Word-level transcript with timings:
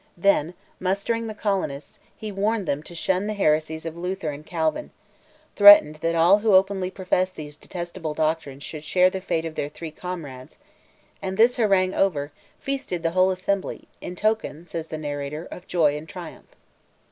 Then, 0.17 0.55
mustering 0.79 1.27
the 1.27 1.35
colonists, 1.35 1.99
he 2.17 2.31
warned 2.31 2.65
them 2.67 2.81
to 2.81 2.95
shun 2.95 3.27
the 3.27 3.35
heresies 3.35 3.85
of 3.85 3.95
Luther 3.95 4.29
and 4.31 4.43
Calvin; 4.43 4.89
threatened 5.55 5.97
that 5.97 6.15
all 6.15 6.39
who 6.39 6.55
openly 6.55 6.89
professed 6.89 7.35
those 7.35 7.55
detestable 7.55 8.15
doctrines 8.15 8.63
should 8.63 8.83
share 8.83 9.11
the 9.11 9.21
fate 9.21 9.45
of 9.45 9.53
their 9.53 9.69
three 9.69 9.91
comrades; 9.91 10.57
and, 11.21 11.37
his 11.37 11.57
harangue 11.57 11.93
over, 11.93 12.31
feasted 12.59 13.03
the 13.03 13.11
whole 13.11 13.29
assembly, 13.29 13.87
in 14.01 14.15
token, 14.15 14.65
says 14.65 14.87
the 14.87 14.97
narrator, 14.97 15.45
of 15.51 15.67
joy 15.67 15.95
and 15.95 16.09
triumph. 16.09 16.55